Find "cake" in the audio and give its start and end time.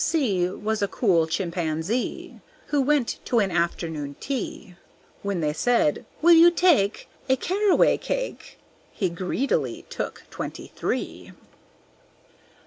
7.97-8.57